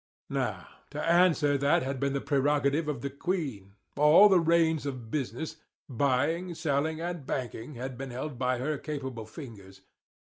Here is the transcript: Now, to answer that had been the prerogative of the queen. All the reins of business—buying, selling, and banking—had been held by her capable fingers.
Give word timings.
Now, 0.31 0.65
to 0.89 1.03
answer 1.07 1.59
that 1.59 1.83
had 1.83 1.99
been 1.99 2.13
the 2.13 2.21
prerogative 2.21 2.87
of 2.87 3.01
the 3.01 3.09
queen. 3.11 3.75
All 3.95 4.29
the 4.29 4.39
reins 4.39 4.87
of 4.87 5.11
business—buying, 5.11 6.55
selling, 6.55 6.99
and 6.99 7.23
banking—had 7.27 7.99
been 7.99 8.09
held 8.09 8.39
by 8.39 8.57
her 8.57 8.79
capable 8.79 9.27
fingers. 9.27 9.81